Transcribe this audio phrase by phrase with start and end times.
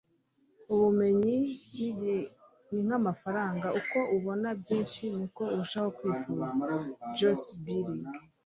[0.73, 1.37] ubumenyi
[2.71, 6.59] ni nk'amafaranga uko abona byinshi, niko arushaho kwifuza.-
[7.17, 8.19] josh billings